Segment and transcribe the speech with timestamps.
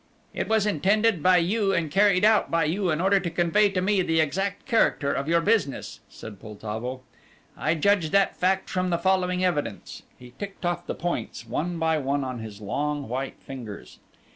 [0.33, 3.83] "It was intended by you and carried out by you in order to convey to
[3.83, 7.01] me the exact character of your business," said Poltavo.
[7.55, 11.99] "I judged that fact from the following evidence." He ticked off the points one by
[11.99, 13.99] one on his long white fingers.